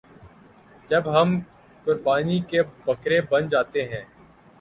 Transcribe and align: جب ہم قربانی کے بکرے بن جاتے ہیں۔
جب 0.87 1.03
ہم 1.15 1.29
قربانی 1.85 2.39
کے 2.49 2.61
بکرے 2.85 3.21
بن 3.29 3.47
جاتے 3.47 3.85
ہیں۔ 3.85 4.03